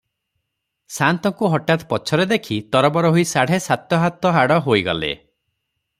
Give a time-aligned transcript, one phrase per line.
[0.93, 5.17] ସାଆନ୍ତଙ୍କୁ ହଠାତ୍ ପଛରେ ଦେଖି ତରବର ହୋଇ ସାଢ଼େ ସାତହାତ ଆଡ଼ ହୋଇଗଲେ